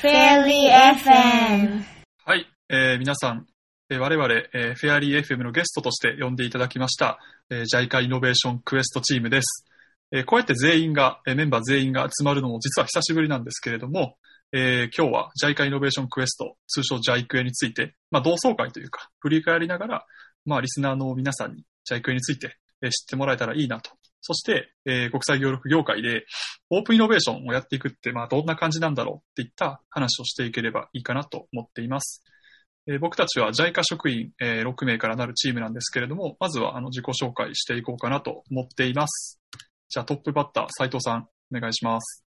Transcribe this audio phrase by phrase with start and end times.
[0.00, 1.82] Fairy FM
[2.24, 3.46] はい、えー皆さん、
[3.90, 7.18] えー我々、えーフェアリー FM のゲストとして呼んでいただきました、
[7.50, 9.66] えー、JICA イノベーションクエストチームです。
[10.12, 14.14] えーこうやって全員が、えーメンバー全員が集まるのも実は久しぶりなんですけれども、
[14.52, 20.06] えー今日は JICA イノベーションクエスト、通称 JIQ について、まあ、同窓会というか、振り返りながら、
[20.44, 23.90] まあ、リスナーの皆さんに JICA について、えー知ってもらえたらいいなと。
[24.28, 26.26] そして、えー国際協力業界で
[26.68, 32.22] オープンイノベーションをやっていくって、まあ、どんな感じなんだろうっていった話をしていければいいかなと思っています。
[32.86, 39.40] えー僕たちは JICA 職員、えー6名からなるチームなんですけれども、まずはあの自己紹介していこうかなと思っています。
[39.88, 42.26] じゃあトップバッター、斉藤さん、お願いします。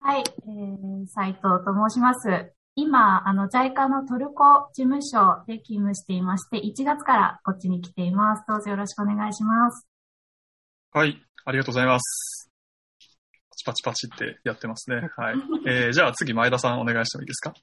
[0.00, 2.52] はい、えー、斉藤と申します。
[2.74, 8.44] 今、あの、JICA のトルコ事務所で勤務していまして、1月からこっちに来ています。
[8.48, 9.89] どうぞよろしくお願いします。
[10.92, 12.50] はい、ありがとうございます。
[13.48, 15.08] パチパチパチってやってますね。
[15.16, 15.34] はい。
[15.68, 17.54] えーじゃあ次、前田さんお願いしてもいいですか？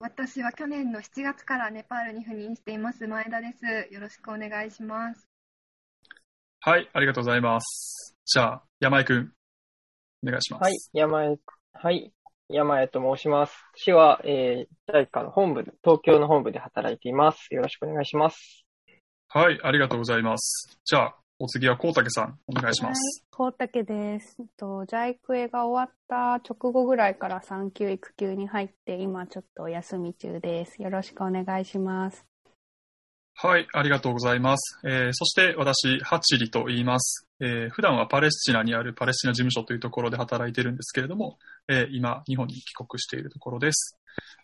[0.00, 3.94] 私は去年の7月からネパールに赴任しています前田です。
[3.94, 5.28] よろしくお願いします。
[6.60, 8.16] はい、ありがとうございます。
[8.24, 9.32] じゃあ、山井くん、
[10.26, 10.62] お願いします。
[10.62, 11.38] はい、山江、
[11.74, 12.12] はい、
[12.48, 13.54] 山江と申します。
[13.76, 17.54] 市は、えー、JICA の本部で、東京の本部で働いています。
[17.54, 18.66] よろしくお願いします。
[19.28, 20.78] はい、ありがとうございます。
[20.84, 23.22] じゃあ、お次は、こうたけさん、お願いします。
[23.30, 24.38] はい、高竹です。
[24.56, 30.80] と、ジャイクエが終わった直後ぐらいから産休育休に入って、今ちょっとお休み中です。
[30.80, 32.24] よろしくお願いします。
[33.34, 34.80] はい、ありがとうございます。
[34.82, 37.28] えーそして私、ハチリと言います。
[37.38, 43.98] えー普段はパレスチナにあるパレスチナ事務所というところで働いているんですけれども、えー今、日本に帰国しているところです。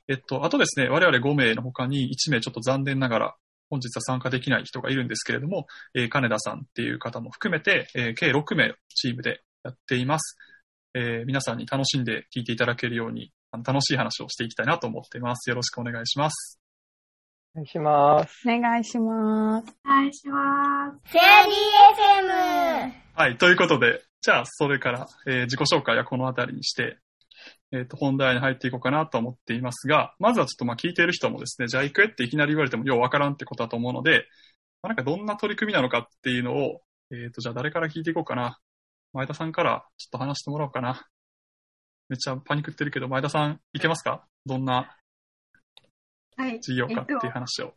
[0.08, 3.36] えっと、あとですね、我々5名の他に1名ちょっと残念ながら、
[3.72, 10.36] 本日は参加できない人がいるんですけれども、えー金田さんっていう方も含めて、えー計6名チームでやっています。
[10.92, 15.48] えー皆さんに楽しんで聞いていただけるように、あの楽しい話をしていきたいなと思っています。
[15.48, 16.60] よろしくお願いします。
[17.54, 18.46] お願いします。
[18.46, 19.74] お願いします。
[19.86, 21.16] お願いします。
[21.16, 21.22] Fairy
[22.28, 26.98] FM はい、ということで、じゃあ、それから、えー自己紹介はこのあたりにして、
[27.72, 34.26] えっ、と、本題に入っていこうかなと思っていますが、まずはちょっとまあ聞いている人もですね、じゃあ行くえっていきなり言われてもようわからんってことだと思うので、
[34.82, 38.58] まあ、なんかどんな取り組みなのかっていうのを、えっ、と、じゃあ誰から聞いていこうかな。
[39.14, 41.06] 前田さんからちょっと話してもらおうかな。
[42.08, 44.26] めっちゃパニックってるけど、前田さんいけますか？
[44.44, 44.96] どんな
[46.36, 46.60] はい。
[46.60, 47.74] 事業かっていうえっ話を。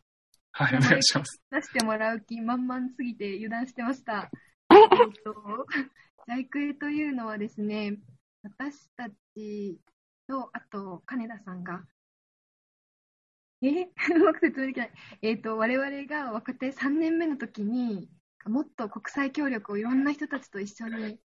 [0.52, 1.40] はい、おはい願いします。
[1.50, 4.30] と、出してもらう気満々すぎて油断してました。
[4.72, 4.88] えっ
[5.22, 5.66] と、
[6.26, 7.98] ジャイクエというのはですね、
[8.46, 9.80] 私たち
[10.28, 11.84] と、あと、金田さんが、
[13.62, 13.90] え？
[14.14, 14.92] うまく説明できない。
[15.22, 18.08] えっと、我々が若手3年目の時に、
[18.44, 21.18] もっと国際協力をいろんな人たちと一緒に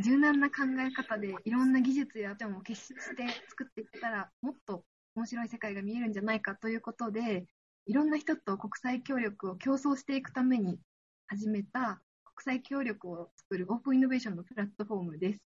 [0.00, 4.84] 柔軟な考え方でいろんな技術や点を結集して作っていったらもっと
[5.14, 7.46] 面白い世界が見えるんじゃないかということで
[7.84, 10.80] いろんな人と国際協力を競争していくために
[11.26, 15.55] 始めた国際協力を作るオープンイノベーションのプラットフォームです。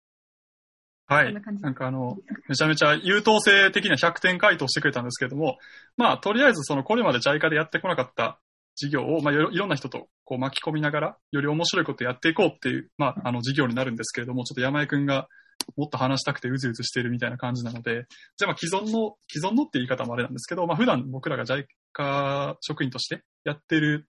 [1.08, 1.32] はい。
[1.32, 5.58] なんかあの、めちゃめちゃ優等生的な100点回答してくれたんですけれども、
[5.96, 8.38] まあ、とりあえずそのこれまで JICA でやってこなかった
[8.76, 15.28] 事業を、まあ、いろいろんな人とこう巻き込みながら、より面白いことやっていこうっていう、まあ、あの事業になるんですけれども、ちょっと山井くんが
[15.76, 24.06] もっと話したくてうずうずしているみたいな感じなので、じゃあまあ既存の、既存のって言い方もあれなんですけど、まあ普段僕らが JICA 職員としてやってる、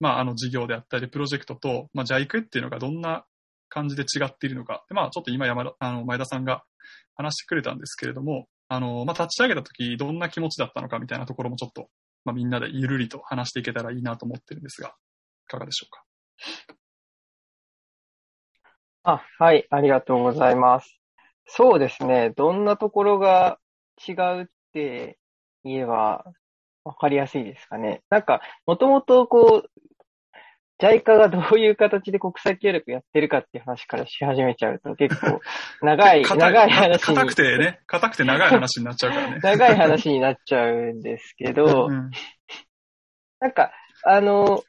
[0.00, 3.24] まああの事業であったりプロジェクトと、まあ JICA っていうのがどんな
[3.68, 4.84] 感じで違っているのか。
[4.90, 6.62] まあちょっと今山田、あの前田さんが
[7.14, 11.88] 話してくれたんですけれども、あの、まあ、立ち上げた時どんな気持ちだったのかみたいなところもちょっと、
[12.24, 14.92] まあ、みんなでゆるりと話していけたらいいなと思ってるんですが、い
[15.48, 16.02] かがでしょうか？
[19.04, 20.98] あ、はい、ありがとうございます。
[21.46, 22.30] そうですね。
[22.36, 23.58] どんなところが
[24.06, 25.16] 違うって
[25.62, 26.24] 言えば
[26.82, 28.02] わかりやすいですかね。
[28.10, 29.70] なんか、もともとこう、
[30.78, 35.40] JICA がどういう形で国際協力やってるかっていう話からし始めちゃうと結構
[35.80, 37.16] 長い、 硬長い話に。
[37.16, 39.38] 硬くてね、硬くて長い話になっちゃうからね。
[39.42, 42.10] 長い話になっちゃうんですけど、 うん。
[43.40, 43.72] なんか、
[44.04, 44.62] あの、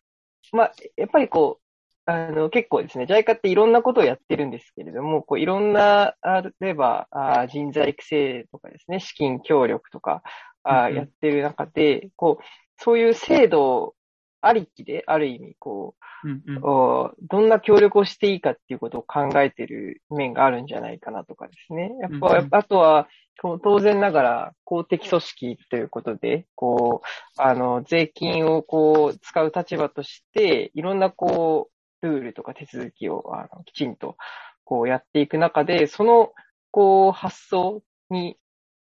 [0.53, 1.61] まあ、やっぱりこう、
[2.09, 10.23] あの、結構ですね、JICA っていろんなことをやってるんですけれども、こういろんな、あ例えばあ人材育成とかですね、資金協力とか、
[10.63, 12.43] あやってる中で、こう、
[12.77, 13.93] そういう制度
[14.41, 21.91] ありきで、ある意味、こうんうんう、おどんな協力をしていいかっていうことを考えてる面があるんじゃないかなとかですね。
[22.01, 23.07] やっぱ、うんうんあとは、
[23.39, 31.69] 当然ながら公的組織ということで、こう、あの、税金をこう、使う立場として、いろんなこ
[32.01, 34.17] う、ルールとか手続きを、あの、きちんと、
[34.63, 36.31] こうやっていく中で、その、
[36.71, 38.37] こう、発想に、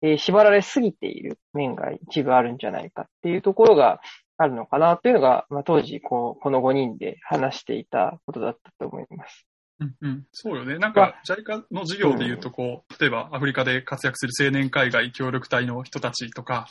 [0.03, 4.01] えー縛られすぎている面が一部あるんじゃないかっていうところが
[4.43, 9.47] あるのかなというのが、まあ、当時こう、この5人で話していたことだったと思います。
[9.81, 10.79] うんうん、そうよね。
[10.79, 16.69] なんか、JICA の事業で言うと、こう、例えばアフリカで活躍する青年海外協力隊の人たちとか、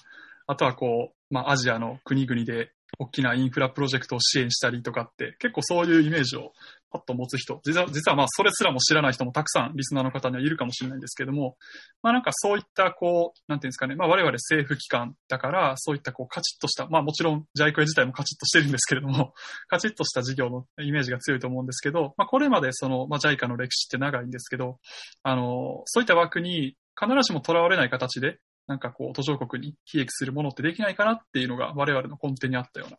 [0.48, 6.54] あとはこう、まあ、アジアの国々で大きなインフラプロジェクトを支援したりとかって、結構そういうイメージを
[6.91, 11.56] パッと持つ人、実は、実はまあ、それすらも知らない人もたくさんリスナーの方にはいるかもしれないんですけども、
[12.01, 19.33] まあなんかそういったこう、なんていうんですかね、まあ我々政府機関だから、そういったこうカチッとした、まあもちろん JICA 自体もカチッとしてるんですけれども、
[19.68, 24.80] カチッとした事業のイメージが強いと思うんですけど、まあこれまでその、まあ JICA の歴史って長いんですけど、
[25.24, 32.97] あの、そういった枠に必ずしも囚われない形で、なんかこう途上国に利益するものってできないかなっていうのが我々の根底にあったような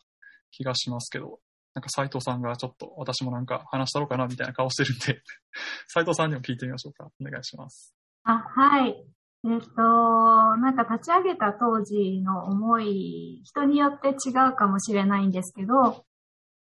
[0.50, 1.38] 気がしますけど、
[1.75, 5.22] なんか斉藤さんがちょっと私もなんか話したろうかなみたいな顔してるんで、
[5.88, 7.11] 斉藤さんにも聞いてみましょうか。
[7.20, 7.94] お願いします。
[8.25, 9.05] あ、はい。
[9.43, 16.05] えっと、なんか立ち上げた当時の思い、人によって違うかもしれないんですけど、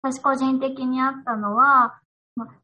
[0.02, 2.00] 私個人的にあったのは、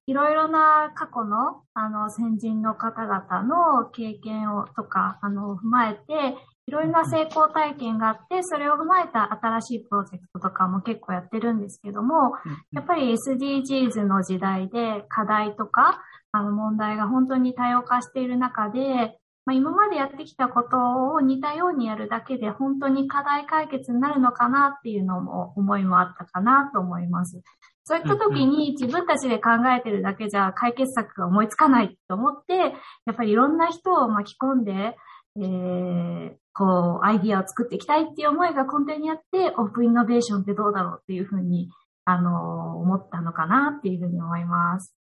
[0.06, 6.36] いろいろな過去の、あの、先人の方々の経験を、とか、あの、踏まえて、
[6.66, 12.32] いろいろな成功体験があって、それを踏まえた新しいプロジェクトとかも結構やってるんですけども、
[12.72, 16.00] やっぱり SDGs の時代で課題とか、
[16.32, 27.42] あの問題が本当に多様化している中で、まあ、今までやってきたことを似たようにやるだけで本当に課題解決になるのかなっていうのも思いもあったかなと思います。
[27.84, 34.96] そういった時に自分たちで考えてるだけじゃ解決策が思いつかないと思って、やっぱりいろんな人を巻き込んで、
[35.36, 41.68] えー、こう、アイディアを作っていきたいっていう思いが根底にあって、オープンイノベーションってどうだろうっていうふうに、
[42.04, 44.94] あの、思ったのかなっていうふうに思います。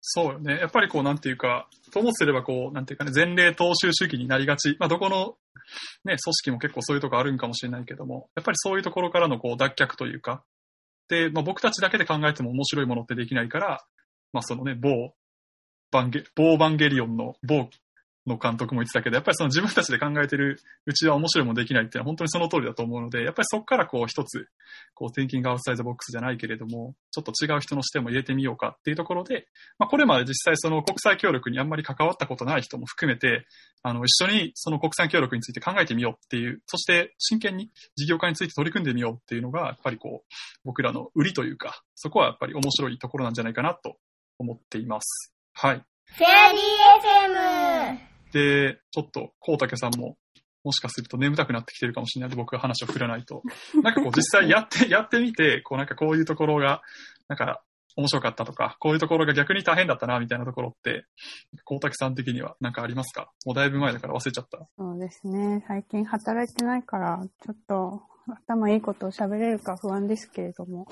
[0.00, 0.58] そうよね。
[0.58, 4.76] やっぱりこう、なんていうか、ともすればこう、なんていうかね、前例踏襲主義になりがち。
[4.78, 5.36] まあ、どこの、
[6.04, 10.44] ね、組織も結構そういうとこあるんかもしれないけども、やっぱりそういうところからのこう、脱却というか、
[11.08, 13.84] で、まあ、僕たちだけで考えても面白いものってできないから、
[14.32, 15.14] まあ、そのね、某、
[15.90, 17.68] バンゲ、某バンゲリオンの某
[18.28, 24.48] の監督も言ってたけど、やっぱりその自分たちで考えてるうちは面白いもできないっていうのは本当にその通りだと思うので、やっぱりそこからこう一つ、
[24.94, 29.46] こう、thinking outside box じゃないけれども、ちょっと違う人の視点も入れてみようかっていうところで、
[29.78, 33.46] まあ、これまで実際その国際協力にあんまり関わったことない人も含めて、
[33.82, 40.34] あの、一緒にその国際協力について考えてみようっていう、そして真剣に事業化について取り組んでみようっていうのが、やっぱりこう、
[40.64, 43.96] 僕らの売りというか、そこはやっぱり面白いところなんじゃないかなと
[44.38, 45.32] 思っています。
[45.54, 45.84] はい。
[46.06, 46.62] フェアリー
[48.04, 48.17] FM!
[48.32, 50.16] で、ちょっと、こうたけさんも、
[50.64, 53.42] もしかすると眠たくなってきてるかもしれないので、僕が話を振らないと。
[53.82, 56.82] なんかこう、実際やって、 やってみて、こうなんかこういうところが、
[57.28, 57.62] なんか、
[57.96, 61.04] 面白かったとか、こういうところが逆に大変だったな、みたいなところって、
[61.64, 63.32] こうたけさん的にはなんかありますか？
[63.44, 64.68] もうだいぶ前だから忘れちゃった。
[64.76, 65.64] そうですね。
[65.66, 70.86] 最近働いてないから、ちょっと頭いいことを喋れるか不安ですけれども。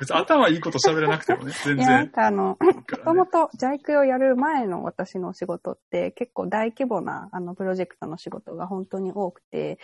[0.00, 2.10] 別に頭いいこと喋らなくてもね、 全いや、なん然。
[2.10, 2.72] かあの、も
[3.04, 9.78] ともと JICA をやる前の私の仕事って結構大規模なあのプロジェクトの仕事が本当に多くて、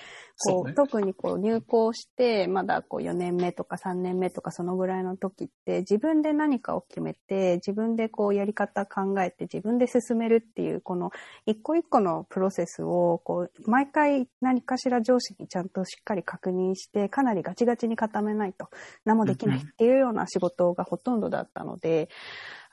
[0.47, 11.11] こうね特にこう入校してまだこう4年目とか3年目とかそのぐらいの時って自分で何かを決めて自分でこうやり方考えて自分で進めるっていうこの
[11.47, 18.69] 一個一個のプロセスをこう毎回何かしら上司にちゃんとしっかり確認してかなりガチガチに固めないと
[19.05, 22.09] 何もできないっていうような仕事がほとんどだったので、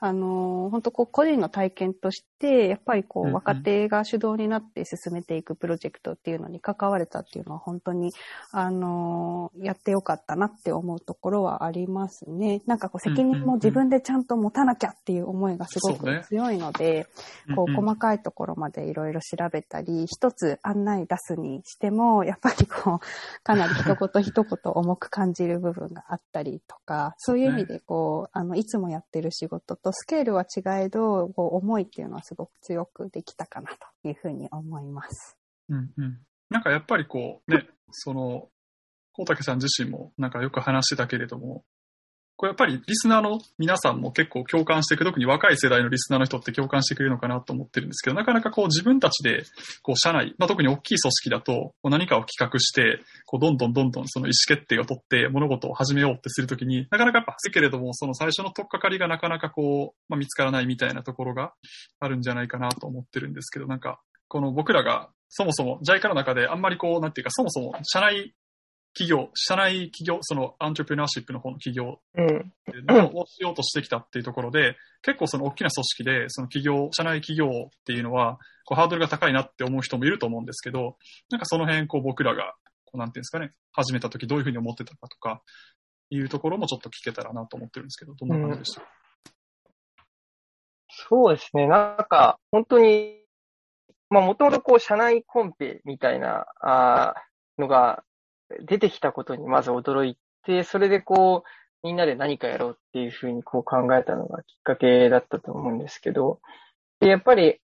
[0.04, 3.34] あの、本当こう個人の体験として、やっぱりこうんううん。
[3.34, 8.10] 若手が主導になって進めていくプロジェクトっていうのに関われたっていうのは本当に、
[8.50, 12.62] あの、やってよかったなって思うところはありますね。
[12.66, 17.06] なんかこう責任も自分でちゃんと持たなきゃっていう思いがすごく強いので、
[17.54, 17.84] こううんうん。
[17.86, 33.70] 細かいところまでいろいろ調べたり、一つ案内出すにしても、やっぱりこう、かなり一言一言重く感じる部分があったりとか、そういう意味でこう、あの、いつもやってる仕事とスケールは違えど、こう、思いっていうのはすごく強くできたかな
[34.02, 35.36] というふうに思います。
[35.68, 36.18] うんうん。
[36.50, 38.48] なんかやっぱりこう、ね、その、
[39.18, 41.64] 大竹さん自身もなんかよく話してたけれども、
[42.42, 49.44] これやっぱりリスナーの皆さんも結構共感していく、特に若い世代のリスナーの人って共感してくれるのかなと思ってるんですけど、なかなかこう自分たちで、
[49.80, 61.52] こう社内、まあ、特に大きい組織だと、何かを企画して、こうどんどんどんどんその意思決定を取って物事を始めようってするときに、なかなかやっぱ、けれども、その最初の取っかかりがなかなかこう、まあ、見つからないみたいなところが
[62.00, 68.34] あるんじゃないかなと思ってるんですけど、なんか、この僕らがそもそも JICA の中であんまりこう、なんていうか、そもそも社内
[68.94, 72.52] 企業、社内企業、そのアントレプレナーシップの方の企業うん。
[73.14, 80.96] をしようとしてきたっていうところで、結構その大きな組織で、その企業、社内企業っていうのは、こうハードルが高いなって思う人もいると思うんですけど、
[81.30, 85.42] なんかその辺、こう僕らが、こうなんていうんですかね、始めた時どういうふうに思ってたかとか、
[86.10, 88.82] いうところもちょっと聞けたらなと思ってるんですけど、どんな感じでした、
[91.08, 91.66] そうですね。
[91.66, 93.22] なんか、本当に、
[94.10, 97.14] まあ、もともとこう、社内コンペみたいな、あ
[97.56, 98.04] のが
[98.66, 106.40] 出てきたことにまず驚いて、それでこう、みんなで何かやろうっていうふうにこう考えたのがきっかけだったと思うんですけど、
[107.00, 107.60] でやっぱり、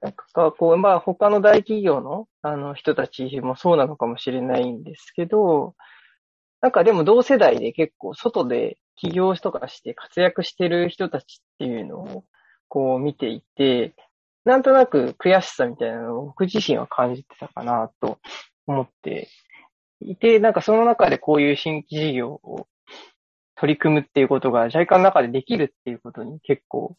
[0.00, 5.74] なんかこう、まあ他の大企業のあの人たちもそうなのかもしれないんですけど、
[6.60, 12.24] なんかでも同世代で結構外で起業とかして活躍してる人たちっていうのを
[12.68, 13.94] こう見ていて、
[14.44, 18.18] なんとなく悔しさみたいなのを僕自身は感じてたかなと
[18.66, 19.28] 思って
[20.04, 22.66] いて、なんかその中でこういう新規事業を
[23.56, 26.96] 取り組むっていうことが JICA の中でできるっていうことに結構、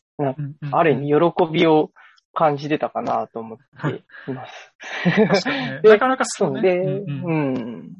[0.71, 1.91] ある意味喜びを
[2.33, 4.71] 感じてたかなと思っています。
[5.83, 6.61] なかなかそうね。
[6.61, 7.93] で、うん、うん、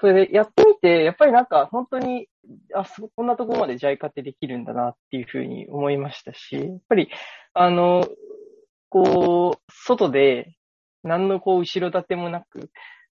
[0.00, 2.28] それでやってみて、やっぱりなんか本当に、
[2.74, 7.08] あ、こんなところまで JICA ってできるんだなっていうふうに思いましたし、やっぱり、
[7.54, 8.06] あの、
[8.88, 10.54] こう、外で
[11.02, 12.70] 何のこう後ろ盾もなく、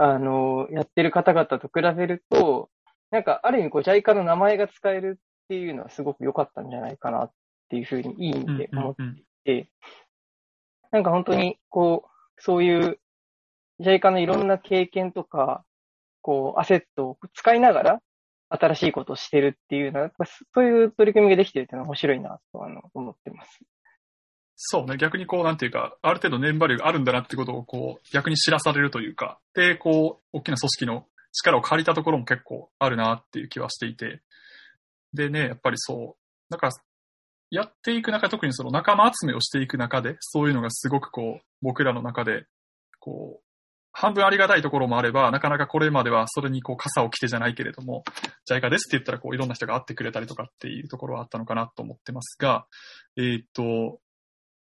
[0.03, 2.71] あの、やってる方々と比べると、
[3.13, 7.33] なんか、ある意味、こう、JICA の名前が使えるっていうのはすごく良かったんじゃないかなっ
[7.69, 9.69] ていうふうに、いい意味で思っていて、
[10.91, 12.99] なんか本当に、こう、そういう
[13.81, 15.65] JICA のいろんな経験とか、
[16.21, 18.01] こう、アセットを使いながら、
[18.49, 20.11] 新しいことをしてるっていうのは、
[20.53, 23.61] そういう取り組みができてるっていうのは面白いなとあの思ってます。
[24.65, 34.23] そうね、逆にこう、なんていうか、ある程度年バリューがあるんだなってことを、こう、逆に知らされるというか、で、こう、大きな組織の力を借りたところも結構あるなっていう気はしていて、
[35.13, 36.17] でね、やっぱりそう、
[36.49, 36.71] なんか、
[37.51, 42.47] やっていく中、特にその仲間集めをしていく中で、そういうのがすごくこう、僕らの中で、
[43.01, 43.53] こう、
[43.93, 48.05] 半分ありがたいところもあれば、なかなかこれまではそれにこう傘を着てじゃないけれども、
[48.47, 52.67] ジャイカですって言ったらこういろんな人が会ってくれたりとかっていうところはあったのかなと思ってますが、
[53.19, 54.01] えっ、と、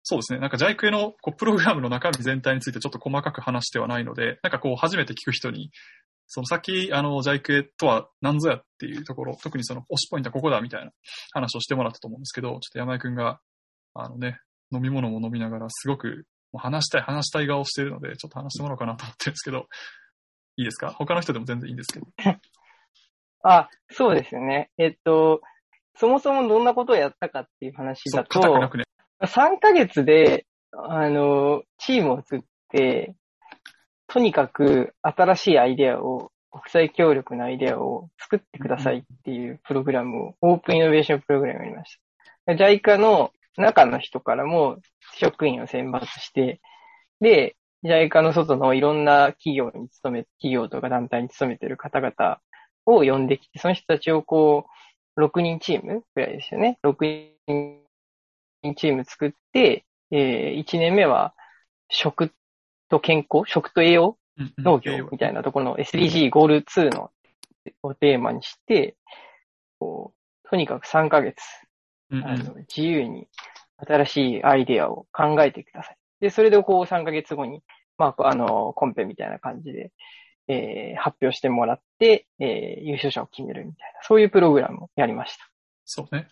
[0.04, 0.38] そうですね。
[0.38, 5.70] なんか JICA のこうプログラムの中身全体についてちょっと細かく話してはないので、なんかこう初めて聞く人に
[6.26, 10.90] その先、あの、JICA とは何ぞやっていうところ、特にその推しポイントはここだみたいな
[11.32, 13.40] 話をしてもらったと思うんですけど、ちょっと山井くんが、
[13.94, 14.40] あのね、
[14.72, 19.66] 飲み物も飲みながら、すごくもう話したい、話したい顔をしているので、ちょっと話してもらおうかなと思ってるんですけど、
[20.56, 20.90] いいですか？
[20.92, 22.06] 他の人でも全然いいんですけど。
[23.42, 24.70] あ、そうですよね。
[24.78, 25.42] えっと、
[25.96, 28.40] そもそもどんなことをやったかっていう話だと、
[28.76, 28.84] ね、
[29.22, 32.40] 3ヶ月で、あの、チームを作っ
[32.70, 33.14] て、
[34.08, 41.98] とにかく新しいアイデアを、国際協力のアイデアを作ってくださいっていうプログラムを、オープンイノベーションプログラムをやりまし
[42.46, 42.52] た。
[42.52, 44.78] JICA の中の人からも
[45.18, 46.60] 職員を選抜して、
[47.20, 52.40] で、JICA の外のいろんな企業に勤め、企業とか団体に勤めてる方々
[52.86, 54.66] を呼んできて、その人たちをこ
[55.16, 56.78] う、6人チームぐらいですよね。
[56.84, 57.83] 6人
[58.72, 61.34] チーム作って、えー、1年目は
[61.90, 62.32] 食
[62.88, 64.16] と健康、食と栄養、
[64.58, 67.10] 農業みたいなところの SDG ゴール2の
[67.82, 68.96] をテーマにして、
[69.78, 70.12] こ
[70.44, 71.42] う、とにかく3ヶ月、
[72.10, 73.28] あの自由に
[73.76, 75.96] 新しいアイデアを考えてください。
[76.20, 77.62] で、それでこう3ヶ月後に、
[77.98, 79.92] まあ、あの、コンペみたいな感じで、
[80.48, 85.48] えー、発表してもらって、えー、優勝者を決めるみたいな、そういうプログラムをやりました。
[85.84, 86.28] そうね。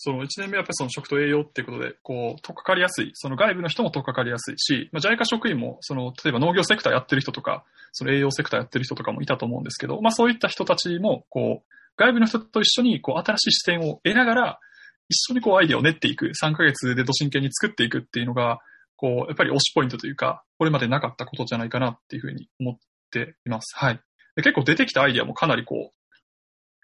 [0.00, 3.10] その1年目はやっぱりその食と栄養っていうことで、こう、とっかかりやすい。
[3.14, 14.60] その外部の人もとっかかりやすいし、まあ、JICA 職員も、その、例えば農業セクターやってる人とか、その栄養セクターやってる人とかもいたと思うんですけど、まあそういった人たちも、こう、外部の人と一緒に、こう、新しい視点を得ながら、
[15.08, 16.30] 一緒にこう、アイデアを練っていく。
[16.40, 18.60] 3ヶ月でど真剣に作っていくっていうのが、
[18.94, 22.78] こう、やっぱり推しポイントというか、これまでなかったことじゃないかなっていうふうに思っ
[23.10, 23.74] ています。
[23.76, 24.00] はい。
[24.36, 25.97] で結構出てきたアイデアもかなりこう、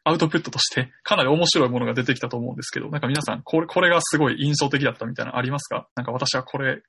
[0.07, 5.89] アウトプットとしてかなり面白いものが出てきたと思うんですけど、なんか皆さん、これ、これがすごい印象的だったみたいなのありますか？
[5.97, 6.83] なんか私はこれ、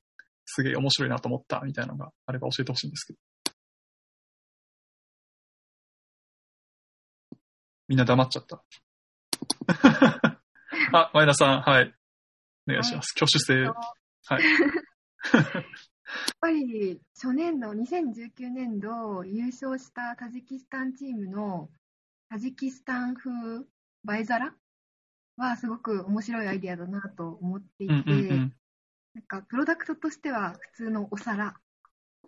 [0.46, 3.20] すげえ面白いなと思ったみたいなのがあれば教えてほしいんですけど。
[7.88, 8.64] みんな黙っちゃった。
[10.92, 11.94] あ、前田さん、はい。
[12.68, 13.14] お願いします。
[13.16, 13.64] 挙手制。
[13.64, 14.44] はい。
[15.34, 15.64] やっ
[16.40, 21.70] ぱり初年度、2019年度優勝したタジキスタンチームの
[22.30, 23.32] タジキスタン風
[24.18, 24.54] 映え皿
[25.38, 28.54] はすごく面白いアイディアだなと思っていて、うんうんうん、
[29.16, 31.56] なんかプロダクトとしては普通のお皿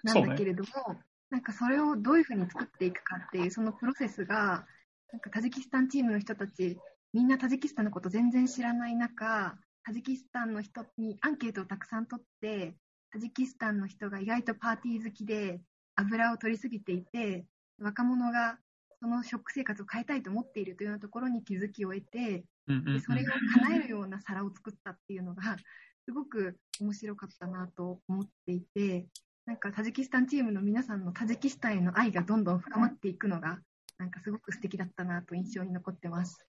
[0.04, 1.00] なんだけれども、ね、
[1.30, 4.66] なんかそれをどういうふうに作っていくかっていうそのプロセスが
[5.12, 6.78] なんかタジキスタンチームの人たち
[7.14, 12.76] みんなタジキスタンのこと全然知らない中タジキスタンの人にアンケートをたくさん取って
[13.12, 15.62] タジキスタンの人が意外とパーティー好きで
[15.96, 17.46] 油を取りすぎていて
[17.82, 18.58] 若者が
[19.00, 23.26] その食生活を変えたいと思っているというようなところに気づきを得てでそれを
[23.62, 25.58] 叶えるような皿を作ったっていうのが
[26.06, 29.08] すごく面白かったなと思っていて
[29.46, 33.60] なんかタジキスタンチームの皆さんのタジキスタンへの愛がどんどん深まっていくのが
[33.98, 36.46] なんかすごく素敵だったなと印象に残ってます。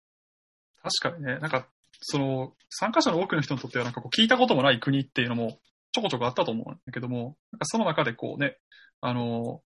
[0.82, 1.68] 確かにね、なんか、
[2.00, 5.58] その、参加者の多くの人にとっては、なんかこう、聞いたこともない国っていうのも、
[5.92, 8.58] ちょこちょこあったと思うんだけども、なんかその中でこうね、
[9.00, 9.62] あの、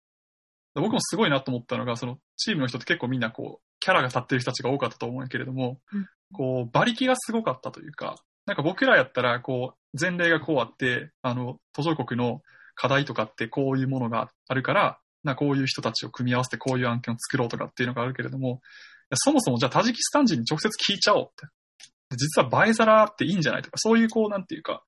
[0.82, 8.16] 僕もすごいなと思ったのが、その、チームの人って結構みんなこう、キャラが立ってる人たちが多かったと思うんやけれども、うんこう、馬力がすごかったというか、
[8.46, 12.42] なんか僕らやったら、こう、前例がこうあって、あの、途上国の
[12.76, 18.62] 課題とかってこういうものがあるから、なこういう人たちを組み合わせてこういう案件を作ろうとかっていうのがあるけれども、
[19.14, 21.48] そもそもじゃあタジキスタン人に直接聞いちゃおうって。
[22.10, 24.84] で実は映え皿っていいんじゃないとか、そういうこう、なんていうか、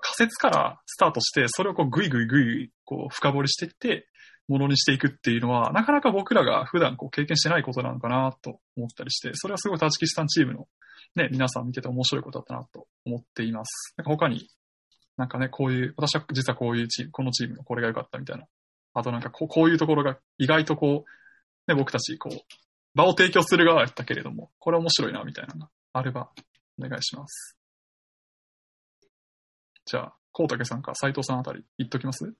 [0.00, 4.08] 仮説からスタートして、それをこうグイグイグイグイこう深掘りしていって、
[4.52, 10.68] ものにしていくっていうのは、なかなか僕らが普段こう経験してないことなのかなと思ったりして、それはすごいタジキスタンチームの
[11.14, 13.94] ね、皆さん見てて面白いことだったなと思っています。
[13.96, 14.48] なんか他に、
[15.16, 18.46] なんかね、こういう、私は実はこういうチーム、このチームのこれが良かったみたいな。
[18.94, 22.38] あとなんかこうこういうところが意外とこう、ね、僕たちこう、
[22.94, 26.30] 場を提供する側やったけれども、これ面白いなみたいなのがあれば
[26.78, 27.56] お願いします。
[29.84, 32.32] じゃあ、コウタケさんか斉藤さんあたり言っときます？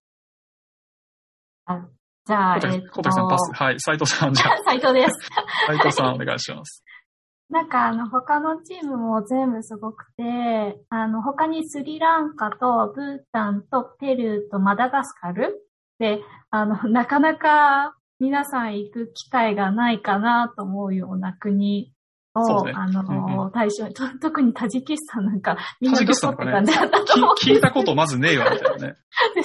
[2.25, 3.53] じゃあ、えっと、さんパス。
[3.53, 5.29] はい、斉藤さん、じゃあ、 斉藤です。
[5.67, 6.85] 斉藤さんお願いします。
[7.51, 15.67] なんかあの他のチームも全部すごくて、あの他にスリランカとブータンとペルーとマダガスカル
[15.99, 21.93] で、あの、なかなか皆さん行く機会がないかなと思うような国
[22.35, 22.73] を、ね。
[22.75, 28.95] あの、うんう対象に、と特にタジキスタンなんかみんなどこって感じだったと思うんです聞聞いたことまずねえわ、みたいなね。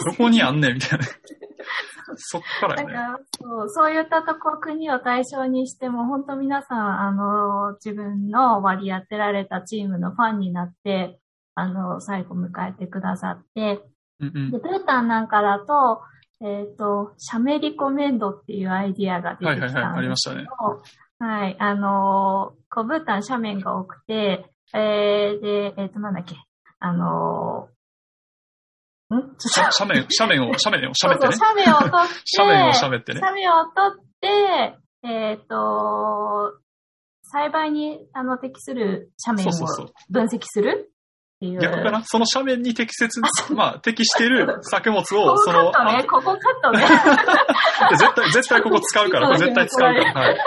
[0.05, 1.05] どこにあんねん、みたいな。
[2.15, 2.85] そっからね。
[2.85, 11.19] からそう、そういったとこ国を対象にしても、本当皆さん、あの、自分の割り当てられたチームのファンになって、
[11.55, 13.81] あの、最後迎えてくださって、
[14.19, 14.51] うんうん。
[14.51, 16.01] で、ブータンなんかだと、
[16.41, 20.45] えっ、と、シャメリコメンドっていうアイディアが出てきたんですけど、はいはいはいありましたね
[21.19, 26.35] はい、あのーこう、ブータン斜面が多くて、えー、で、えっ、と、なんだっけ、
[26.79, 29.19] あのーん？
[29.79, 31.33] 斜面、斜面を、斜面を 喋ってね。
[31.33, 33.19] そうそう斜面を取って、斜面を喋ってね。
[33.21, 36.53] 斜面を取って、えっ、と、
[37.23, 39.67] 栽培にあの適する斜面を
[40.09, 40.91] 分析する？
[41.37, 41.59] っていう。
[41.61, 42.03] 逆かな？
[42.05, 43.21] その斜面に適切、
[43.53, 46.87] まあ、適している作物こを、こその、カットね、ここカットね。
[47.97, 50.13] 絶対、絶対ここ使うから、 絶対使うから。
[50.13, 50.37] はい。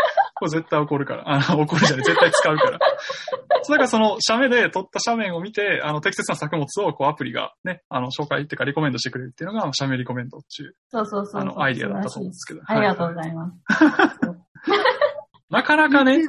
[0.41, 1.31] これ絶対怒るから。
[1.31, 2.79] あの、怒るじゃない、絶対使うから。
[3.63, 11.43] それからその、斜面で撮った斜面を見て、あの、適切な作物を、こう、アプリがね、あの、紹介っていうか、リコメンドしてくれるっていうのが、あの斜面リコメンドっていう、そうそうそう。
[11.43, 12.63] あの、アイディアだったと思うんですけど。
[12.65, 13.55] ありがとうごはいざいます。
[15.51, 16.21] なかなかね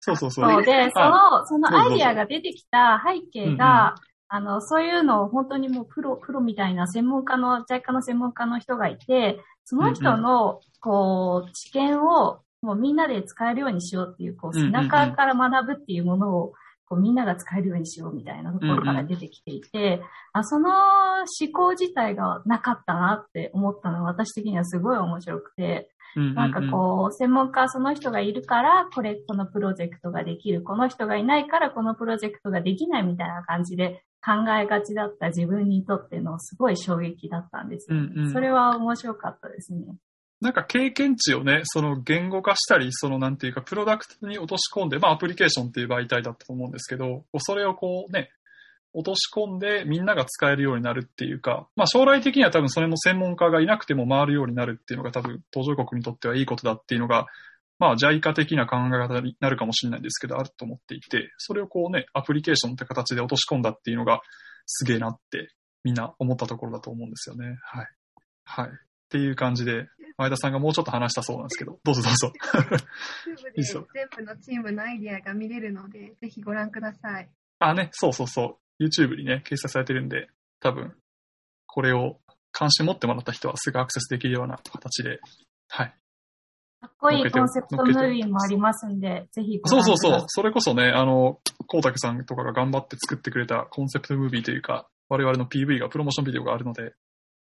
[0.00, 0.50] そうそうそう。
[0.50, 3.94] そうで、そあの、そのアイディアが出てきた背景が、
[4.26, 16.52] あの、そういうのを本当にもうプロ、プロみたいな専門家の、ジャイカの専門家の人がいて、その人の、こう、知見を、もうみんなで使えるようにしようっていう、こう、背中から学ぶっていうものを、
[16.86, 20.00] こう、みんなが使えるようにしようみたいなところから出てきていて、
[20.32, 30.62] あその思考自体がなかったなって思ったのは私的にはすごい面白くて、なんかこう、専門家その人がいるから、これ、このプロジェクトができる。
[30.62, 38.32] この人がいないから、このプロジェクトができないみたいな感じで考えがちだった自分にとってのすごい衝撃だったんですよ、うんうん。
[38.32, 39.96] それは面白かったですね。
[40.42, 48.30] なんか経験値をね、その言語化したり、そのなんていうか、プロダクトに落とし込んで、まあアプリケーションっていう媒体だったと思うんですけど、それをこうね、
[48.92, 57.26] 落とし込んでみんなが使えるようになるっていうか、まあ将来的には多分それの専門家がいなくても回るようになるっていうのが多分途上国にとってはいいことだっていうのが、
[57.78, 64.20] まあ JICA 的な考え方になるかもしれないんですけど、あると思っていて、それをこうね、アプリケーションって形で落とし込んだっていうのが
[64.66, 65.50] すげえなって
[65.84, 67.56] みんな思ったところだと思うんですよね。
[67.62, 67.86] はい。
[68.44, 68.70] はい。
[69.12, 72.32] っていう感じで、前田さんがもうちょっと話したそうなんですけど、どうぞどうぞ。
[73.54, 77.28] 全部のチームのアイディアが見れるので、ぜひご覧ください。
[77.58, 78.82] あ、ね、そうそうそう。
[78.82, 80.28] YouTube にね、掲載されてるんで、
[80.60, 80.94] 多分、
[81.66, 82.20] これを
[82.52, 85.20] 関心持ってもらった人はすぐアクセスできるような形で、
[85.68, 85.94] はい。
[86.80, 90.20] かっこいいコンセプトムービーもありますんで、ぜひごそうそう覧ください。
[90.20, 90.28] そう。
[90.28, 96.94] それこそね、あの、こうたけさんとかが頑張って作ってくれたコンセプトムービーというか、我々の PV が、プロモーションビデオがあるので、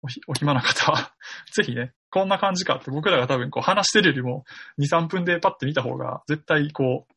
[0.27, 1.13] お暇な方は、
[1.53, 4.45] ぜひね、こんな感じかって僕らが多分こう話してるよりも、
[4.79, 7.13] 2、3分でパッて見た方が、絶対こう、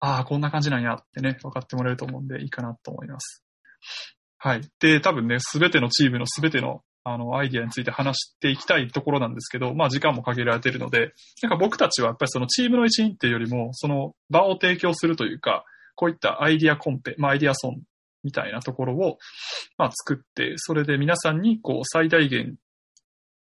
[0.00, 3.44] ああ、こんな感じなんやってね、分かってもらえると思うんで、いいかなと思います。
[4.36, 4.62] はい。
[4.80, 15.64] で、多分ね、すべてのチームのすべての、あの、アイディアについて話していきたいところなんですけど、まあ時間も限られてるので、なんか僕たちはやっぱりそのチームの一員っていうよりも、その場を提供するというか、
[15.94, 17.82] こういったアイディアコンペ、まあアイディアソン
[18.24, 19.18] みたいなところを、
[19.78, 22.56] まあ作って、それで皆さんにこう最大限、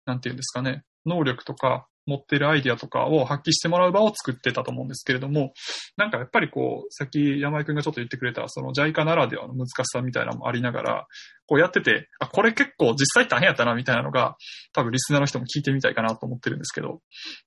[0.05, 5.53] なんていうんですかね、能力とか持ってるアイディアとかを発揮してもらう場を作ってたと思うんですけれども、
[5.97, 11.07] なんかやっぱりこう、さっき山井くんがちょっと言ってくれた、その JICA ならではの難しさみたいなのもありながら、
[11.47, 14.37] こうやってて、あ、これ結構実際大変やったなみたいなのが、
[14.73, 17.01] 多分リスナーの人も聞いてみたいかなと思ってるんですけど、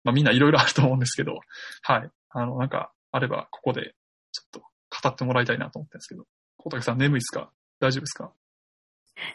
[0.04, 1.40] まあみんないろいろあると思うんですけど、
[1.84, 2.10] はい。
[2.32, 3.96] あの、なんか、あればここで
[4.32, 6.26] ちょっと語ってもらいたいなと思ってるんですけど、
[6.62, 7.52] 小竹さん眠いですか？
[7.80, 8.32] 大丈夫ですか？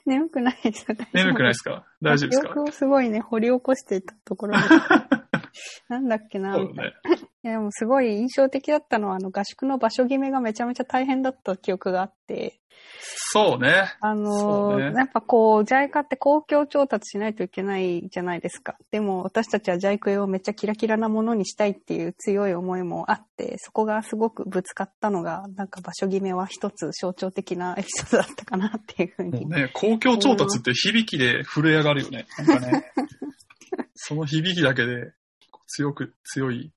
[0.07, 0.97] 眠くないですよ。
[1.13, 1.85] 眠くないですか？
[2.03, 2.49] 大丈夫ですか？
[2.49, 4.65] 記憶をすごいね、掘り起こしていたところで。
[5.89, 7.11] なんだっけな、そうみたいな。
[7.11, 7.19] ね。
[7.45, 12.61] いや、でもすごい印象的だったのは、あの、合宿の場所決めがめちゃめちゃ大変だった記憶があって、
[13.33, 13.93] そうね。
[14.01, 18.77] あのねーやっぱこう、JICA って公共調達しないといけないじゃないですか。
[18.91, 29.47] でも私たちは JICA をめっちゃキラキラなものにしたいっていう強い思いもあって、そこがすごくぶつかったのが、なんか場所決めは一つ象徴的なエピソードだったかなっていうふうに。
[29.49, 32.27] ね、公共調達って響きで震え上がるよね。
[32.39, 32.85] なんかね。
[33.95, 35.13] その響きだけで
[35.77, 36.73] 強く、強い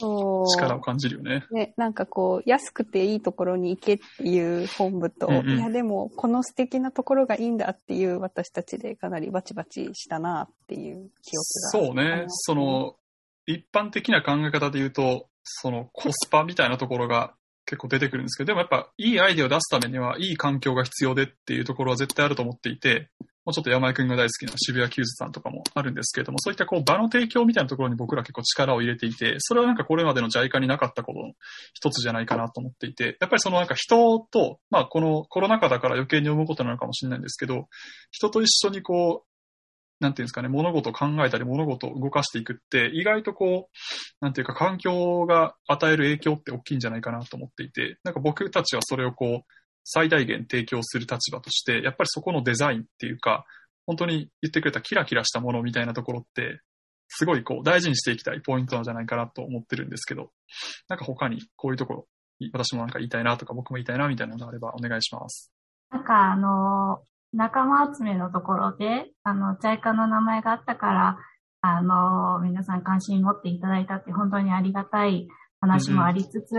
[0.00, 1.44] 力を感じるよね。
[1.50, 11.86] ね、なんかこう、安くていいところに行けっていう本部と、うんうんいやでも、この素敵なところがいいんだっていう私たちでかなりバチバチしたなっていう記憶が。
[11.86, 12.24] そうね。
[12.28, 12.96] そ、の、
[13.46, 17.34] 一般的な考え方で言うと、そのコスパみたいなところが
[17.68, 23.10] 結構出てくるんですけど、でもやっぱいいアイデアを出すためには、いい環境が必要でっていうところは絶対あると思っていて、
[23.44, 31.32] もうちょっと山井くんが大好きな渋谷 QWS さんとかもあるんですけれども、そういったこう場の提供みたいなところに僕ら結構力を入れていて、それはなんかこれまでの JICA になかったことの
[31.74, 37.68] 一つじゃないかなと思っていて、やっぱりそのなんか人と、まあこのコロナ禍だから余計に思うことなのかもしれないんですけど、
[38.10, 39.27] 人と一緒にこう、
[40.00, 49.52] なんていうんですかね、物事を考えたり物事を動かしていくって、意外とこう、なんていうか環境が与える影響って大きいんじゃないかなと思っていて、なんか僕たちはそれをこう、
[49.84, 53.44] 最大限提供する立場として、やっぱりそこのデザインっていうか、
[53.86, 56.60] 本当に言ってくれたキラキラしたものみたいなところって、
[57.08, 60.30] すごいこう大事にしていきたいポイントなんじゃないかなと思ってるんですけど、
[60.88, 62.06] なんか他にこういうところ、
[62.52, 65.50] 私もなんか言いたいなとか僕も言いたいなみたいなのがあればお願いします。
[65.90, 71.18] なんかあの、仲間集めのところで、あの、ジャイカの名前があったから、
[71.60, 75.28] あの、皆さん関心持っていただいたって本当にありがたい
[75.60, 76.54] 話もありつつ、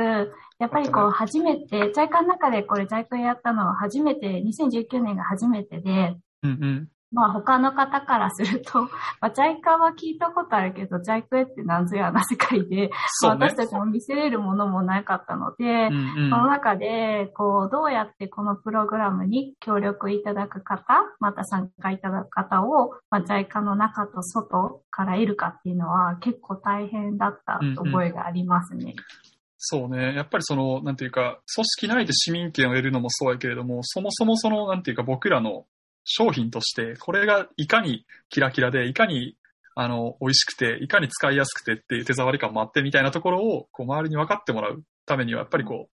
[0.60, 6.88] やっぱりこう初めて、ジャイカの中でこれジャイカやったのは初めて、2019年が初めてで、うんうん。
[7.12, 8.84] まあ他の方からすると、
[9.19, 12.89] まあ、ジャイカは聞いたことあるけど、ジャイクって何ぞやな世界で、
[13.24, 13.56] まあ私。
[13.56, 20.84] たちも見せれるものもなかったので、うんうんその中で、こう、どうやってこのプログラムに協力いただく方、
[21.19, 28.95] また参加いただく方を、まあ、JICA の中と外から得るかっていうのは結構大変だった覚えがありますね。
[29.58, 30.15] そうね。
[30.15, 35.65] やっぱりその、なんていうか、組織内で市民権を得るのもそうやけれども、そもそもその、なんていうか、僕らの
[36.12, 39.36] 商品として、これがいかにキラキラで、いかに、
[39.76, 45.89] あの、美味しくて、いかに使いやすくてっていう手触り感もあってみたいなところを、こう、周りに分かってもらうためには、やっぱりこ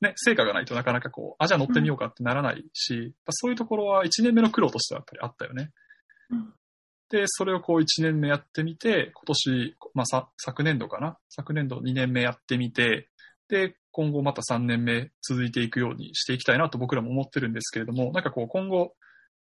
[0.00, 5.70] う、ね、成果がないとなかなかこう、あ、じゃあ乗ってみようかってならないし、やっぱそういうところは1年目の苦労としてはやっぱりあったよね。
[6.30, 6.54] うん
[7.10, 11.16] で、それをこう1年目やってみて、今年、まあさ、昨年度かな？
[11.30, 13.08] 昨年度2年目やってみて、
[13.48, 18.92] で、今後また3年目続いていくようにしていきたいなと僕らも思ってるんですけれども、なんかこう今後、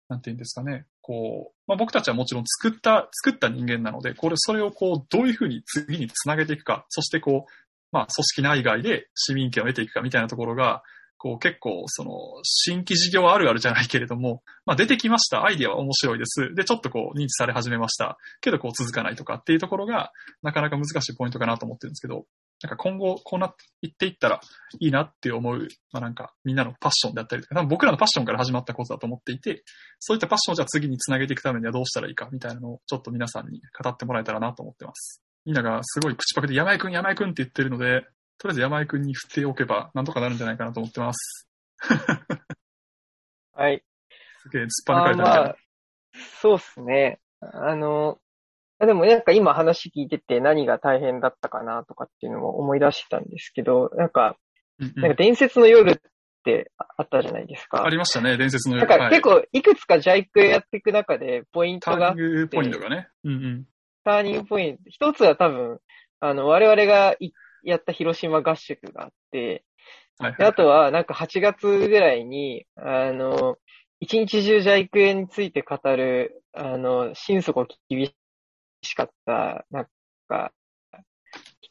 [0.07, 7.51] なんていうんですかね、こう、まあ僕たちはもちろん作った、作った人間なので、これ、それをこう、どういうふうに次につなげていくか、そしてこう、
[7.91, 10.83] まあ組織内外で市民権を得ていくかみたいなところが、
[11.17, 12.11] こう結構その
[12.43, 15.43] 新規事業あるあるじゃないけれども、まあ出てきました。
[15.43, 16.53] アイディアは面白いです。
[16.53, 18.17] で、ちょっとこう認知され始めました。
[18.41, 20.11] けどこう続かないとかっていうところが
[20.43, 22.25] なかなか難しいポイントかなと思ってるんですけど、
[22.63, 24.39] なんか今後こうなっていっていったら
[24.79, 29.63] いいなって思う、まあなんかみんなのパッションであったりとか、多分僕らのパッションから始まったことだと思っていて、
[29.99, 35.21] そういったパッションをじゃあ次につなげていくためにはどうしたらいいかみたいなのをちょっと皆さんに語ってもらえたらなと思ってます。
[35.45, 38.05] みんながすごい口パクで山井くん山井くんって言ってるので、
[38.37, 41.47] とりあえず山井くんに振っておけばなんとかなるんじゃないかなと思ってます。
[43.53, 43.83] はい。
[44.41, 45.41] すげえ、突っ張抜かれたみたいな。
[45.41, 45.55] あまあ、
[46.41, 47.19] そうっすね。
[47.41, 48.19] あの、
[48.85, 54.37] でもなんか今話聞いてて何が大変だったかなとかっていうのも思い出したんですけど、なんか、
[54.79, 55.95] うんうんなんか伝説の夜っ
[56.43, 57.85] てあったじゃないですか。
[57.85, 58.99] ありましたね、伝説のなん夜。
[58.99, 63.07] はいか結構いくつかジャイクやっていく中でポインタトがーニングポイントがね。
[63.23, 63.65] うんうん。
[64.03, 64.83] ターニングポイント。
[64.89, 65.79] 一つは多分、
[66.19, 67.31] あの、我々がい
[67.63, 69.63] やった広島合宿があって、
[70.17, 73.57] はいはいであとは、なんか8月ぐらいに、あの、
[73.99, 78.11] 一日中ジャイクエについて語る、あの、心底厳
[78.85, 79.87] しかった、なん
[80.27, 80.51] か、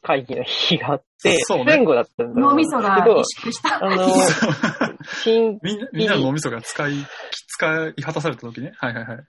[0.01, 3.83] 会議の日があって、そうね前後だったんだろ脳うみそがした。
[3.83, 4.07] あの、
[5.23, 6.93] 新、みんな、みんなの脳みそが使い、
[7.47, 8.73] 使い果たされた時ね。
[8.77, 9.27] はいはいはい。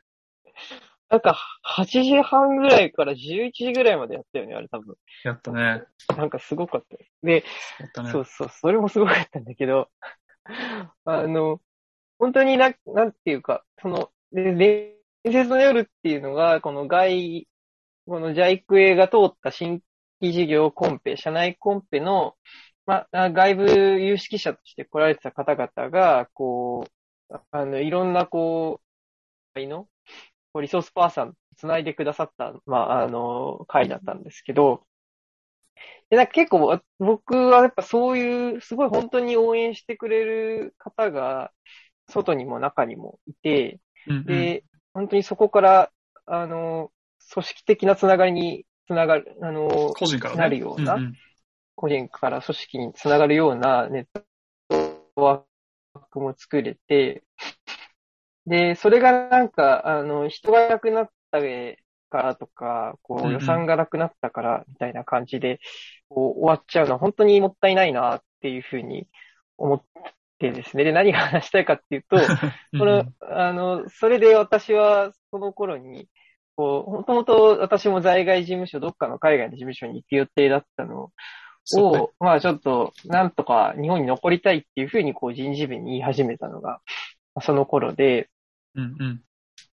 [1.08, 1.38] なんか、
[1.78, 4.96] 8時半ぐらいから11時ぐらいまでやったよね、あれ多分。
[5.24, 5.84] やったね。
[6.16, 7.00] なんかすごかったよ。
[7.22, 7.44] で、
[7.78, 8.10] やったね。
[8.10, 9.88] そうそう、それもすごかったんだけど、
[11.04, 11.60] あの、
[12.18, 14.96] 本当にな、なんていうか、その、で伝
[15.32, 17.46] 説の夜っていうのが、この外、
[18.06, 19.82] このジャイクエが通った新
[20.20, 22.34] 規事業コンペ、社内コンペの、
[22.86, 23.64] まあ、外部
[24.00, 26.86] 有識者として来られてた方々が、こ
[27.30, 28.80] う、あの、いろんな、こ
[29.56, 29.84] う、の、
[30.52, 34.86] こうリソースパーソンつないでくださった、まあ、あの、会だったんですけど、
[36.10, 41.52] で、なんか結構、僕はやっぱそういう、すごい本当に応援してくれる方が、
[42.08, 43.80] 外にも中にもいて、
[44.26, 44.64] で、
[44.94, 45.92] 本当にそこから、
[46.26, 46.92] あの、
[47.32, 50.40] 組織的なつながりにつながる、あの、個人からね。
[50.40, 51.14] なるようなうんうん
[51.76, 54.20] 個人から組織につながるようなネッ
[54.68, 57.22] トワークも作れて、
[58.46, 61.40] で、それがなんか、あの、人がなくなった
[62.08, 65.60] からとか、こう予算がなくなったから、みたいな感じで、
[66.08, 69.06] こう、終わっちゃうのは本当にもったいないな、っていうふうに
[69.58, 69.82] 思っ
[70.38, 70.84] てですね。
[70.84, 72.16] で、何が話したいかっていうと、
[72.72, 76.08] うんこの、あの、それで私はその頃に、
[76.56, 81.10] こう、もともと私も在外事務所、どっかの海外の事務所に行く予定だったの
[81.74, 86.80] を、まあちょっと、なんとか日本に残りたいっていうふうにこう人事部に言い始めたのが、
[87.34, 88.30] まあその頃で、
[88.74, 88.96] うん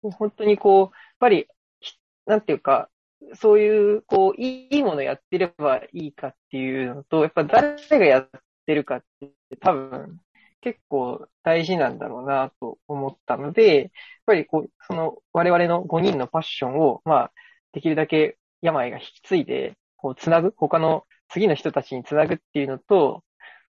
[0.03, 0.13] うん。
[0.13, 1.47] 本当にこう、やっぱり、
[1.81, 1.95] ひ
[2.27, 2.89] なんていうか、
[3.35, 8.29] そういう、こう、いいものやってればいいかっていうのと、やっぱ誰がやっ
[8.67, 10.21] てるかって多分
[10.61, 13.91] 結構大事なんだろうなと思ったので、やっ
[14.27, 17.33] ぱりこう、その我々の5人のパッションを、まあ、
[17.73, 23.23] できるだけ病が引き継いで、こう、つなぐ、他の次の人たちにつなぐっていうのと、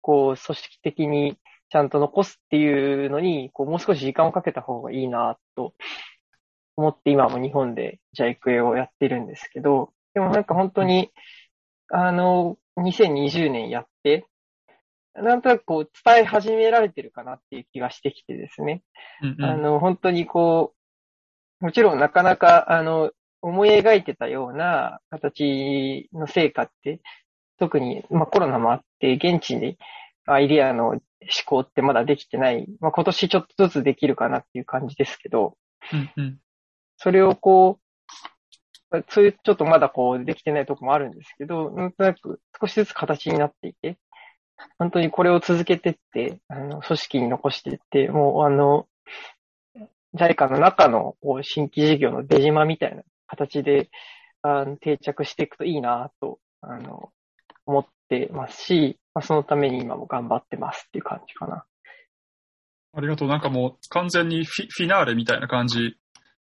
[0.02, 1.38] こう、組織的に
[1.70, 5.74] ちゃんと残すっていうのに、こう、もう少し時間をかけた方がいいなと
[6.76, 11.12] 思って今も日本でジャイクエをやってるんですけど、でもなんか本当に、
[11.90, 14.28] あの、2020年やって、
[15.22, 18.84] なんとなくこう伝え始められてるかなっていう気がしてきてですね。
[19.22, 20.74] うんうんあの、本当にこ
[21.62, 27.02] う、もちろんなかなか、あの、思い描いてたような形の成果って、
[27.60, 29.78] 特に、まあコロナもあって、現地に
[30.26, 31.00] アイディアの思
[31.46, 32.68] 考ってまだできてない。
[32.80, 35.58] まあ今年ちょっとずつできるかなっていう感じですけど、
[35.94, 36.40] うんうん
[37.00, 37.80] それをこ
[38.92, 44.00] う、そういうちょっとまだこうできてないとこもあるんですけど、なんとなく少しずつ形になっていて、
[44.80, 48.88] 本当にこれを続けてって、あの、組織に残していって、もうあの、
[50.15, 53.89] JICA の中のこう新規事業の出島みたいな形で、
[54.41, 57.12] あの定着していくといいなと、あの、
[57.65, 61.65] 思ってますし、まあ、そのために今も頑張ってますっていう感じかな。
[62.93, 63.28] ありがとう。
[63.28, 65.98] なんかもう完全にフィフィナーレみたいな感じ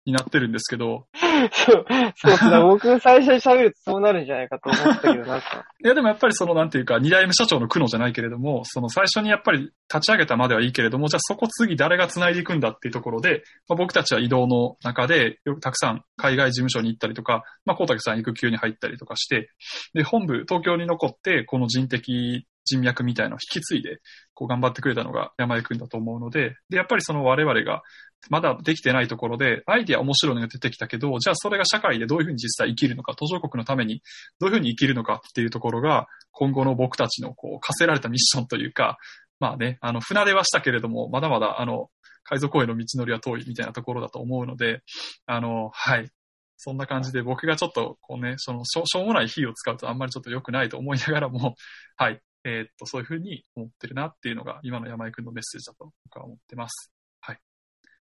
[0.06, 1.06] になってるんですけど、
[1.52, 1.86] そう、
[2.16, 19.50] そうそう、 僕最初に喋るとそうなるんじゃないかと思ったけど、なんか、いやでもやっぱりそのなんていうか、二代目社長の苦悩じゃないけれども、その最初にやっぱり立ち上げたまではいいけれども、じゃあそこ次誰が繋いでいくんだっていうところで、まあ、僕たちは移動の中でよくたくさん海外事務所に行ったりとか、まあ、高竹さん育休に入ったりとかして、
[19.94, 24.00] で、本部、東京に残って、この人的人脈みたいのを引き継いで、
[24.34, 27.82] こう頑張ってくれたのが山井くんだと思うので、で、やっぱりその我々が
[28.30, 34.02] まだできてないところで、アイディア面白いのが出てきたけど、じゃあそれが社会でどういうふうに実際生きるのか、途上国のために
[34.40, 38.98] どういうふうに生きるのかっていうところが、今後の僕たちのこう課せられたミッションというか、
[39.40, 41.90] まあね、あの、船出はしたけれども、まだまだあの、
[42.24, 44.82] 海賊王への道のりは遠いみたいなところだと思うので、
[45.26, 46.10] あの、はい。
[46.58, 51.56] そんな感じで僕がちょっと、こうね、そのしょ、しょうもない火を使うとあんまりちょっと良くないと思いながらも、
[51.98, 52.22] はい。
[52.44, 56.92] えーっと、そういうふうに思ってるなっていうのが、今の山井くんのメッセージだと僕は思ってます。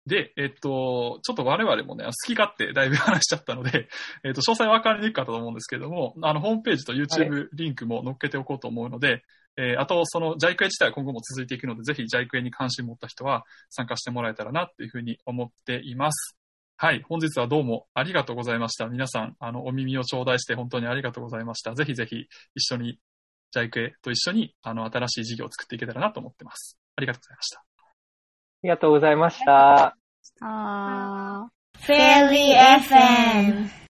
[0.05, 0.09] はい。
[0.09, 3.87] で、えっと、ちょっと我々もね、好き勝手だいぶ話しちゃったので、
[4.23, 9.23] えっと、詳細分かりにくかったと思うんですけれども、あの、ホームページと YouTube リンクも載っけておこうと思うので、
[9.55, 16.37] えーあと、その、ジャイクエ自体は今後も続いていくので、ぜひジャイクエに関心を持った人は参加してもらえたらなっていうふうに思っています。
[16.75, 17.03] はい。
[17.07, 18.87] 本日はどうもありがとうございました。
[18.87, 21.75] 皆さん、あの、お耳を頂戴して本当にありがとうございました。
[21.75, 22.99] ぜひぜひ一緒に、
[23.51, 26.79] ジャイクエと一緒に、あの、新しい事業を作っていけたらなと思ってます。
[26.95, 27.72] ありがとうございました。
[28.63, 29.97] ありがとうございました。
[30.39, 31.53] あー。
[31.85, 33.73] FM